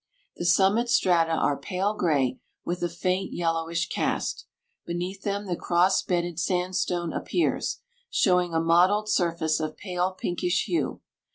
The 0.37 0.45
summit 0.45 0.89
strata 0.89 1.33
are 1.33 1.55
pale 1.55 1.93
gray, 1.93 2.39
with 2.65 2.81
a 2.81 2.89
faint 2.89 3.33
yellowish 3.33 3.87
cast. 3.87 4.47
Beneath 4.83 5.21
them 5.21 5.45
the 5.45 5.55
cross 5.55 6.01
bedded 6.01 6.39
sandstone 6.39 7.13
appears, 7.13 7.81
showing 8.09 8.51
a 8.55 8.59
mottled 8.59 9.09
surface 9.09 9.59
of 9.59 9.77
pale 9.77 10.13
pinkish 10.19 10.65
hue. 10.65 11.01